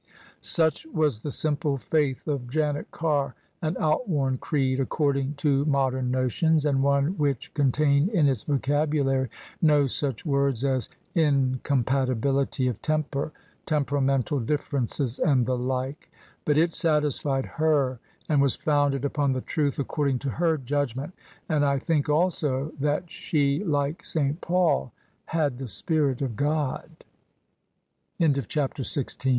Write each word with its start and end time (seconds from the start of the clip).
Such 0.41 0.87
was 0.87 1.19
the 1.19 1.29
simple 1.29 1.77
faith 1.77 2.27
of 2.27 2.49
Janet 2.49 2.89
Carr: 2.89 3.35
an 3.61 3.77
out 3.79 4.09
worn 4.09 4.39
creed, 4.39 4.79
according 4.79 5.35
to 5.35 5.63
modem 5.65 6.09
notions, 6.09 6.65
and 6.65 6.81
one 6.81 7.15
which 7.19 7.53
con 7.53 7.71
tained 7.71 8.09
in 8.09 8.27
its 8.27 8.41
vocabulary 8.41 9.29
no 9.61 9.85
such 9.85 10.25
words 10.25 10.65
as" 10.65 10.89
incompatibility 11.29 12.67
of 12.67 12.81
temper,"" 12.81 13.31
temperamental 13.67 14.39
differences," 14.39 15.19
and 15.19 15.45
the 15.45 15.55
like. 15.55 16.11
But 16.45 16.57
it 16.57 16.73
satisfied 16.73 17.45
her, 17.45 17.99
and 18.27 18.41
was 18.41 18.55
founded 18.55 19.05
upon 19.05 19.33
the 19.33 19.41
truth, 19.41 19.77
according 19.77 20.17
to 20.25 20.31
her 20.31 20.57
judgment: 20.57 21.13
and 21.47 21.63
I 21.63 21.77
think 21.77 22.09
also 22.09 22.71
that 22.79 23.07
she, 23.11 23.63
like 23.63 24.01
S. 24.01 24.17
Paul, 24.41 24.93
had 25.25 25.59
the 25.59 25.67
Spirit 25.67 26.23
of 26.23 26.35
God. 26.35 26.89